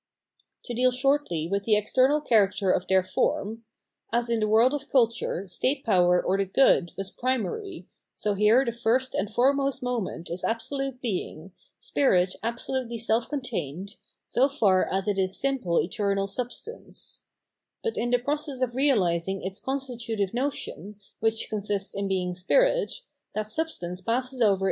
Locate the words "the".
1.65-1.75, 4.39-4.47, 6.39-6.45, 8.65-8.71, 18.09-18.17, 24.03-24.09, 24.39-24.45